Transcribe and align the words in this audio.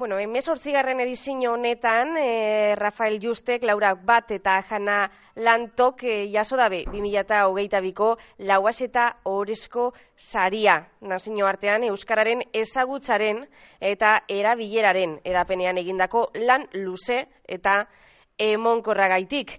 Bueno, 0.00 0.18
emezortzigarren 0.18 0.98
edizio 1.00 1.52
honetan, 1.52 2.16
e, 2.16 2.74
Rafael 2.74 3.18
Justek, 3.20 3.62
Laura 3.62 3.92
Bat 3.92 4.30
eta 4.30 4.54
Jana 4.62 5.10
Lantok 5.36 6.04
e, 6.04 6.14
jaso 6.32 6.56
dabe 6.56 6.86
2008 6.86 7.82
biko 7.84 8.16
lauaz 8.38 8.80
eta 8.80 9.04
horrezko 9.24 9.92
saria. 10.16 10.78
Nazio 11.02 11.44
artean, 11.44 11.84
Euskararen 11.84 12.46
ezagutzaren 12.62 13.44
eta 13.92 14.22
erabileraren 14.26 15.18
edapenean 15.22 15.76
egindako 15.76 16.30
lan 16.48 16.64
luze 16.72 17.26
eta 17.44 17.82
emonkorra 18.38 19.12
gaitik. 19.12 19.58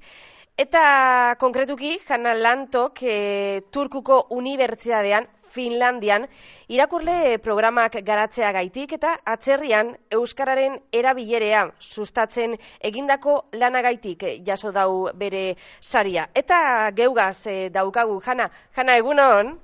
Eta 0.62 1.38
konkretuki, 1.42 1.96
Jana 2.06 2.36
Lantok, 2.38 3.00
e, 3.02 3.62
Turkuko 3.74 4.28
Unibertsitatean 4.36 5.26
Finlandian, 5.56 6.28
irakurle 6.70 7.40
programak 7.42 7.98
garatzea 8.06 8.52
gaitik 8.54 8.94
eta 9.00 9.16
atzerrian 9.34 9.90
Euskararen 10.14 10.78
erabilerea 11.00 11.64
sustatzen 11.80 12.54
egindako 12.92 13.40
lanagaitik 13.58 14.28
jaso 14.46 14.70
dau 14.78 15.10
bere 15.24 15.58
saria. 15.80 16.28
Eta 16.36 16.62
geugaz 17.02 17.48
e, 17.48 17.58
daukagu, 17.74 18.22
Jana, 18.22 18.52
Jana 18.78 19.02
egunon? 19.02 19.56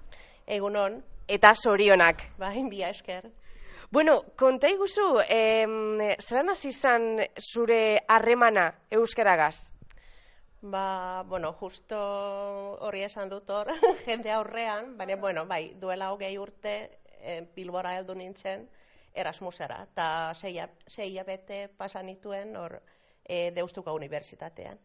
Egunon. 0.48 0.98
Eta 1.27 1.53
sorionak. 1.53 2.25
Bain, 2.41 2.73
bia 2.73 2.89
esker. 2.89 3.30
Bueno, 3.91 4.23
konta 4.36 4.67
iguzu, 4.73 5.20
eh, 5.30 6.17
zelan 6.20 6.50
hasi 6.50 6.72
zure 7.53 7.81
harremana 8.08 8.72
Euskaragaz? 8.89 9.77
Ba, 10.70 11.23
bueno, 11.23 11.53
justo 11.53 11.98
hori 12.84 13.03
esan 13.05 13.30
dut 13.31 13.49
hor, 13.49 13.70
jende 14.08 14.31
aurrean, 14.35 14.98
baina, 14.98 15.16
bueno, 15.16 15.45
bai, 15.48 15.75
duela 15.80 16.09
hogei 16.12 16.34
urte, 16.38 16.73
e, 17.21 17.38
Bilbora 17.55 17.94
heldu 17.95 18.16
nintzen, 18.20 18.66
Erasmusera, 19.16 19.77
eta 19.88 20.08
zeia 20.35 21.23
bete 21.23 21.61
pasan 21.77 22.05
nituen 22.11 22.52
hor 22.59 22.75
e, 23.23 23.52
Deustuko 23.55 23.94
Unibertsitatean. 23.95 24.83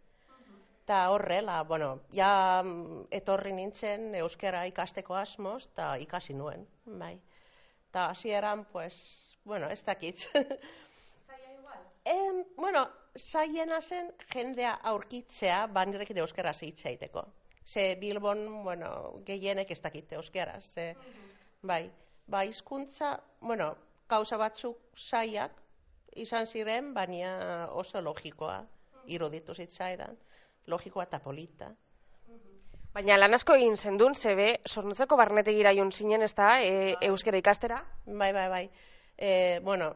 Eta 0.84 1.02
horrela, 1.10 1.58
bueno, 1.64 1.90
ja 2.14 2.62
mm, 2.62 3.08
etorri 3.18 3.52
nintzen 3.58 4.14
euskera 4.22 4.62
ikasteko 4.70 5.18
asmoz, 5.18 5.66
eta 5.72 5.96
ikasi 6.06 6.38
nuen, 6.38 6.64
bai. 6.86 7.16
Eta 7.90 8.08
hasieran, 8.14 8.66
pues, 8.70 9.02
bueno, 9.44 9.66
ez 9.66 9.82
dakit. 9.84 10.28
Zaila 11.26 11.54
igual? 11.58 11.86
Eh, 12.04 12.44
bueno, 12.56 12.88
saiena 13.16 13.80
zen 13.80 14.12
jendea 14.34 14.72
aurkitzea 14.82 15.66
banirekin 15.68 16.18
euskaraz 16.18 16.62
hitz 16.62 16.84
egiteko. 16.86 17.24
Ze 17.66 17.96
Bilbon, 18.00 18.64
bueno, 18.64 19.20
gehienek 19.26 19.70
ez 19.70 19.80
dakite 19.80 20.16
euskaraz, 20.16 20.64
ze 20.64 20.94
bai, 21.62 21.90
ba 22.26 22.44
hizkuntza, 22.44 23.18
bueno, 23.40 23.76
kausa 24.08 24.36
batzuk 24.36 24.78
saiak 24.96 25.52
izan 26.16 26.46
ziren, 26.46 26.92
baina 26.94 27.68
oso 27.70 28.00
logikoa 28.00 28.64
iruditu 29.06 29.54
zitzaidan, 29.54 30.16
logikoa 30.66 31.04
eta 31.04 31.20
polita. 31.20 31.70
Baina 32.92 33.16
lan 33.16 33.34
asko 33.34 33.54
egin 33.56 33.76
zendun, 33.76 34.14
zebe, 34.14 34.58
sornotzeko 34.68 35.16
barnetegira 35.16 35.72
joan 35.72 35.92
zinen, 35.92 36.22
ez 36.22 36.34
da, 36.36 36.58
e, 36.60 36.96
euskara 37.08 37.38
ikastera? 37.40 37.78
Bai, 38.06 38.32
bai, 38.36 38.48
bai. 38.52 38.66
E, 39.16 39.60
bueno, 39.64 39.94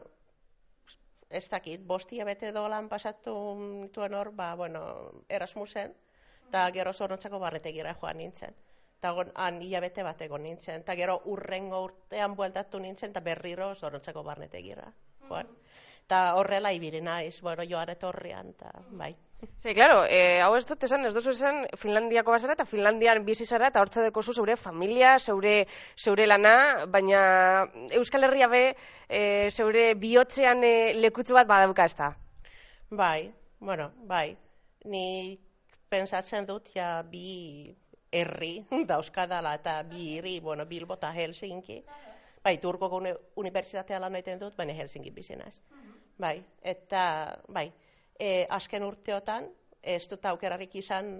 ez 1.29 1.49
dakit, 1.49 1.81
bostia 1.87 2.25
bete 2.25 2.51
dolan 2.51 2.89
pasatu 2.89 3.33
nituen 3.59 4.13
hor, 4.13 4.31
ba, 4.35 4.53
bueno, 4.55 4.83
Erasmusen, 5.29 5.93
eta 6.47 6.69
gero 6.71 6.93
zornotzako 6.93 7.39
barretegira 7.39 7.95
joan 8.01 8.17
nintzen. 8.17 8.55
Eta 8.97 9.13
han 9.35 9.61
hilabete 9.61 10.03
bat 10.03 10.21
egon 10.25 10.43
nintzen, 10.43 10.81
eta 10.81 10.95
gero 10.95 11.19
urrengo 11.25 11.83
urtean 11.89 12.35
bueltatu 12.35 12.79
nintzen, 12.79 13.11
eta 13.11 13.21
berriro 13.21 13.73
zornotzako 13.75 14.23
barnetegira. 14.23 14.87
Joan. 15.27 15.51
Eta 16.05 16.21
horrela 16.39 16.71
ibiri 16.71 17.01
naiz, 17.01 17.41
bueno, 17.41 17.65
joan 17.67 17.89
etorrian, 17.93 18.55
eta 18.55 18.71
bai. 18.89 19.15
Sí, 19.39 19.73
claro, 19.73 20.05
eh, 20.09 20.41
hau 20.41 20.55
ez 20.57 20.63
dut 20.65 20.81
esan, 20.87 21.03
ez 21.05 21.13
duzu 21.13 21.29
esan 21.35 21.59
Finlandiako 21.77 22.33
bazara 22.33 22.55
eta 22.57 22.65
Finlandian 22.65 23.21
bizi 23.25 23.45
zara 23.45 23.67
eta 23.69 23.83
hortza 23.83 24.01
dekozu 24.01 24.33
zeure 24.33 24.55
familia, 24.57 25.17
zeure, 25.19 25.67
zeure 25.95 26.25
lana, 26.25 26.85
baina 26.89 27.21
Euskal 27.99 28.25
Herria 28.25 28.47
be 28.49 28.61
eh, 28.73 29.49
zeure 29.51 29.91
bihotzean 29.93 30.63
eh, 30.65 30.95
lekutzu 30.97 31.37
bat 31.37 31.49
badauka 31.49 31.85
ez 31.85 31.93
da? 31.99 32.09
Bai, 32.89 33.29
bueno, 33.59 33.91
bai. 34.09 34.35
Ni 34.85 35.37
pensatzen 35.89 36.47
dut 36.49 36.71
ja 36.73 37.03
bi 37.05 37.75
herri 38.11 38.53
dauzkadala 38.91 39.53
eta 39.61 39.83
bi 39.83 40.15
hiri, 40.15 40.39
bueno, 40.39 40.65
Bilbo 40.65 40.97
eta 40.97 41.13
Helsinki. 41.13 41.83
Bai, 42.43 42.57
Turkoko 42.63 43.03
unibertsitatea 43.35 43.99
lan 43.99 44.17
dut, 44.39 44.55
baina 44.57 44.73
Helsinki 44.73 45.11
bizinaz. 45.11 45.59
Bai, 46.17 46.41
eta, 46.63 47.37
bai, 47.49 47.71
e, 48.19 48.45
azken 48.49 48.83
urteotan, 48.83 49.49
ez 49.81 50.07
dut 50.09 50.25
aukerarik 50.25 50.75
izan 50.75 51.17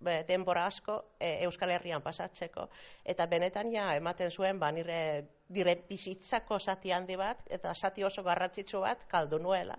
be, 0.00 0.22
denbora 0.28 0.66
asko 0.66 0.96
e, 1.18 1.44
Euskal 1.46 1.70
Herrian 1.74 2.02
pasatzeko. 2.02 2.68
Eta 3.04 3.26
benetan 3.26 3.70
ja, 3.72 3.90
ematen 3.96 4.30
zuen, 4.30 4.58
ba, 4.58 4.70
nire 4.72 5.00
dire 5.50 5.74
bizitzako 5.88 6.60
zati 6.60 6.92
handi 6.94 7.16
bat, 7.18 7.42
eta 7.50 7.74
zati 7.74 8.04
oso 8.06 8.22
garrantzitsu 8.22 8.82
bat 8.84 9.06
kaldu 9.10 9.38
nuela. 9.42 9.78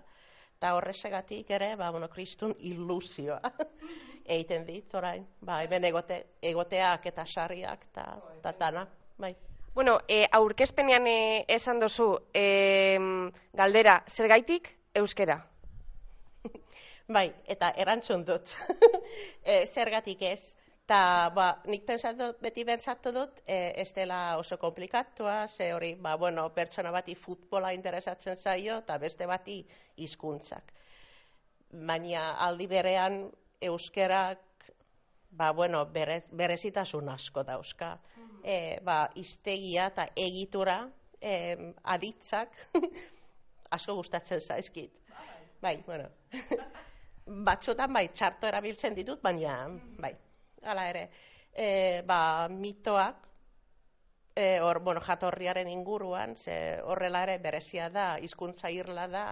Eta 0.58 0.74
horrezegatik 0.76 1.50
ere, 1.50 1.74
ba, 1.76 1.90
bueno, 1.90 2.08
kristun 2.08 2.54
ilusioa 2.60 3.40
egiten 4.34 4.66
dit, 4.66 4.92
orain, 4.94 5.24
ba, 5.40 5.62
hemen 5.64 5.88
egote, 5.88 6.20
egoteak 6.42 7.08
eta 7.10 7.24
sarriak, 7.26 7.88
eta 7.90 8.52
tana, 8.58 8.86
bai. 9.18 9.34
Bueno, 9.74 10.00
e, 10.06 10.26
aurkezpenean 10.30 11.06
e, 11.08 11.18
esan 11.48 11.80
dozu, 11.80 12.12
e, 12.34 12.98
galdera, 13.56 14.02
zer 14.08 14.28
gaitik, 14.28 14.68
euskera? 14.94 15.40
Bai, 17.12 17.28
eta 17.50 17.72
erantzun 17.76 18.24
dut. 18.24 18.54
e, 19.44 19.64
zergatik 19.66 20.22
ez. 20.24 20.54
Ta, 20.88 21.30
ba, 21.34 21.46
nik 21.70 21.84
pensatu, 21.86 22.32
beti 22.42 22.64
pentsatu 22.66 23.12
dut, 23.14 23.42
e, 23.46 23.58
ez 23.82 23.90
dela 23.94 24.36
oso 24.40 24.56
komplikatua, 24.58 25.46
ze 25.48 25.70
hori, 25.74 25.92
ba, 25.94 26.16
bueno, 26.16 26.48
pertsona 26.54 26.90
bati 26.94 27.14
futbola 27.14 27.72
interesatzen 27.76 28.36
zaio, 28.36 28.78
eta 28.82 28.98
beste 28.98 29.28
bati 29.30 29.60
hizkuntzak. 29.96 30.72
Baina 31.72 32.24
aldi 32.46 32.66
berean 32.68 33.22
euskerak, 33.60 34.66
ba, 35.30 35.52
bueno, 35.52 35.84
bere, 35.94 36.22
berezitasun 36.32 37.08
asko 37.12 37.44
dauzka. 37.48 37.94
E, 38.42 38.78
ba, 38.84 39.04
iztegia 39.20 39.90
eta 39.92 40.08
egitura, 40.16 40.80
e, 41.20 41.34
aditzak, 41.94 42.56
asko 43.78 44.00
gustatzen 44.00 44.40
zaizkit. 44.40 44.98
Bai, 45.62 45.76
bueno. 45.86 46.10
batzotan 47.26 47.92
bai 47.92 48.08
txarto 48.14 48.48
erabiltzen 48.48 48.94
ditut, 48.94 49.22
baina 49.22 49.56
bai, 50.00 50.12
hala 50.62 50.88
ere, 50.90 51.08
e, 51.52 52.02
ba, 52.06 52.48
mitoak, 52.50 53.28
e, 54.34 54.60
or, 54.60 54.80
bueno, 54.80 55.00
jatorriaren 55.00 55.68
inguruan, 55.68 56.36
ze 56.36 56.80
horrela 56.84 57.22
ere 57.22 57.38
berezia 57.38 57.88
da, 57.90 58.18
hizkuntza 58.18 58.70
irla 58.70 59.06
da, 59.08 59.26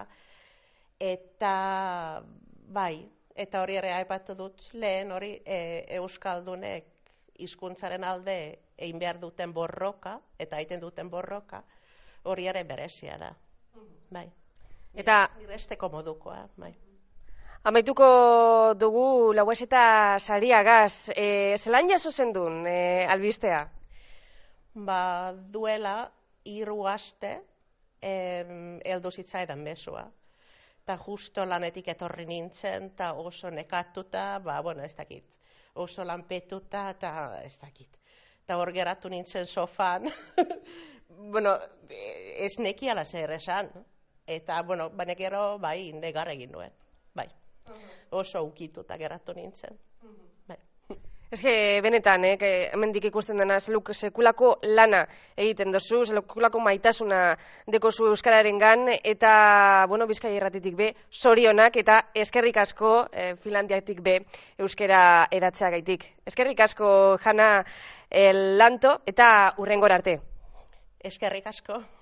eta 0.99 2.23
bai, 2.71 3.09
eta 3.35 3.61
hori 3.61 3.77
ere 3.79 3.93
aipatu 3.93 4.35
dut 4.35 4.69
lehen 4.73 5.11
hori 5.11 5.33
e, 5.45 5.85
Euskaldunek 5.97 6.87
hizkuntzaren 7.41 8.03
alde 8.03 8.37
egin 8.77 8.99
behar 8.99 9.19
duten 9.19 9.53
borroka, 9.53 10.19
eta 10.39 10.59
egiten 10.59 10.79
duten 10.79 11.09
borroka, 11.09 11.63
hori 12.23 12.47
ere 12.47 12.63
berezia 12.63 13.17
da. 13.17 13.33
Bai. 14.11 14.27
Eta... 14.93 15.23
Niresteko 15.39 15.89
modukoa, 15.89 16.43
bai. 16.57 16.73
Amaituko 17.61 18.05
dugu 18.73 19.33
lauaz 19.37 19.59
eta 19.61 19.81
sariagaz, 20.17 21.11
e, 21.13 21.57
zelan 21.61 21.91
jaso 21.91 22.09
zendun 22.09 22.65
e, 22.65 23.05
albistea? 23.05 23.59
Ba, 24.87 25.01
duela 25.53 25.93
hiru 26.49 26.79
aste 26.89 27.35
heldu 28.01 29.11
zitzaidan 29.13 29.61
bezua. 29.69 30.07
Ta 30.89 30.97
justo 31.05 31.45
lanetik 31.45 31.93
etorri 31.93 32.25
nintzen, 32.25 32.89
ta 32.97 33.13
oso 33.13 33.53
nekatuta, 33.53 34.25
ba, 34.41 34.57
bueno, 34.65 34.81
ez 34.81 34.95
dakit, 34.97 35.29
oso 35.75 36.03
lanpetuta, 36.03 36.87
eta 36.97 37.13
ez 37.45 37.59
dakit. 37.61 38.01
Ta 38.47 38.57
hor 38.57 38.73
geratu 38.73 39.13
nintzen 39.13 39.45
sofan, 39.45 40.09
bueno, 41.37 41.59
ez 41.93 42.55
neki 42.57 42.89
ala 42.89 43.05
zer 43.05 43.37
esan. 43.37 43.69
Eta, 44.25 44.63
bueno, 44.63 44.89
baina 44.89 45.13
gero, 45.13 45.59
bai, 45.61 45.91
negar 45.93 46.33
egin 46.33 46.57
nuen, 46.57 46.73
bai 47.67 47.91
oso 48.11 48.43
ukituta 48.43 48.97
geratu 48.97 49.33
nintzen. 49.33 49.77
Bai. 50.47 50.57
Ez 51.31 51.39
que, 51.41 51.53
benetan, 51.81 52.25
eh, 52.25 52.35
hemendik 52.73 53.05
ikusten 53.07 53.37
dena, 53.39 53.59
zeluk 53.59 53.93
sekulako 53.93 54.57
lana 54.63 55.05
egiten 55.37 55.71
dozu, 55.71 56.03
sekulako 56.05 56.59
maitasuna 56.59 57.37
deko 57.71 57.91
zu 57.91 58.09
Euskararen 58.11 58.59
gan, 58.59 58.89
eta, 58.91 59.85
bueno, 59.87 60.07
bizkai 60.07 60.33
erratitik 60.35 60.75
be, 60.75 60.89
sorionak, 61.09 61.77
eta 61.77 62.01
eskerrik 62.13 62.57
asko, 62.57 63.07
eh, 63.13 63.35
Finlandiatik 63.39 64.03
be, 64.03 64.17
Euskara 64.59 65.27
edatzea 65.31 65.69
gaitik. 65.69 66.05
Eskerrik 66.25 66.59
asko, 66.59 67.17
jana, 67.23 67.63
el 68.09 68.57
lanto, 68.57 68.99
eta 69.07 69.53
urrengor 69.57 69.91
arte. 69.91 70.19
Eskerrik 70.99 71.47
asko. 71.47 71.79